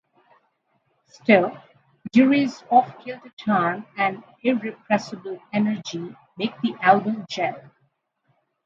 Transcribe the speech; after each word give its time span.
Still, 1.05 1.55
Dury's 2.11 2.63
off-kilter 2.71 3.31
charm 3.37 3.85
and 3.95 4.23
irrepressible 4.41 5.37
energy 5.53 6.15
make 6.35 6.59
the 6.61 6.73
album 6.81 7.27
gel. 7.29 7.69